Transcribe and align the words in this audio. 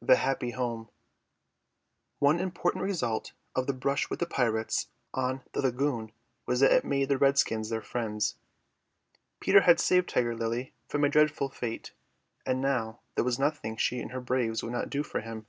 THE 0.00 0.16
HAPPY 0.16 0.52
HOME 0.52 0.88
One 2.18 2.40
important 2.40 2.84
result 2.84 3.32
of 3.54 3.66
the 3.66 3.74
brush 3.74 4.08
on 4.10 5.42
the 5.52 5.60
lagoon 5.60 6.10
was 6.46 6.60
that 6.60 6.72
it 6.72 6.86
made 6.86 7.10
the 7.10 7.18
redskins 7.18 7.68
their 7.68 7.82
friends. 7.82 8.36
Peter 9.40 9.60
had 9.60 9.78
saved 9.78 10.08
Tiger 10.08 10.34
Lily 10.34 10.72
from 10.88 11.04
a 11.04 11.10
dreadful 11.10 11.50
fate, 11.50 11.92
and 12.46 12.62
now 12.62 13.00
there 13.14 13.24
was 13.24 13.38
nothing 13.38 13.76
she 13.76 14.00
and 14.00 14.12
her 14.12 14.22
braves 14.22 14.62
would 14.62 14.72
not 14.72 14.88
do 14.88 15.02
for 15.02 15.20
him. 15.20 15.44